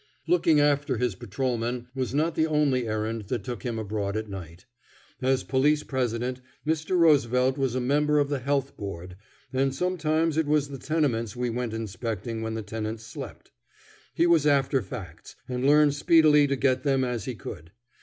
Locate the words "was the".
10.47-10.79